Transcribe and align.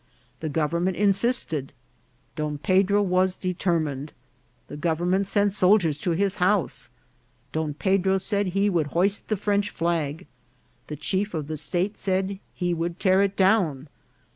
The 0.39 0.49
government 0.49 0.97
insist 0.97 1.53
ed; 1.53 1.73
Don 2.35 2.57
Pedro 2.57 3.03
was 3.03 3.37
determined. 3.37 4.13
The 4.67 4.75
government 4.75 5.27
sent 5.27 5.53
soldiers 5.53 5.99
to 5.99 6.13
his 6.13 6.37
house. 6.37 6.89
Don 7.51 7.75
Pedro 7.75 8.17
said 8.17 8.47
he 8.47 8.67
would 8.67 8.87
VICE 8.87 9.21
PRE 9.21 9.27
SIDENT 9.27 9.29
VIGIL. 9.29 9.37
51 9.37 9.43
hoist 9.43 9.43
the 9.43 9.43
French 9.43 9.69
flag; 9.69 10.27
the 10.87 10.95
chief 10.95 11.35
of 11.35 11.45
the 11.45 11.55
state 11.55 11.99
said 11.99 12.39
he 12.55 12.73
would 12.73 12.99
tear 12.99 13.21
it 13.21 13.37
down. 13.37 13.87